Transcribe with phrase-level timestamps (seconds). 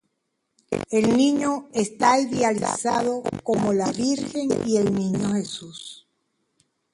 [0.89, 6.07] El niño está idealizado como la Virgen y el Niño Jesús.